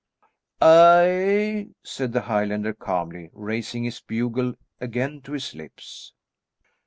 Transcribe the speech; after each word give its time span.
"Aye," 0.63 1.67
said 1.83 2.11
the 2.11 2.21
Highlander 2.21 2.73
calmly, 2.73 3.29
raising 3.33 3.83
his 3.83 3.99
bugle 4.01 4.55
again 4.79 5.21
to 5.21 5.33
his 5.33 5.53
lips. 5.53 6.15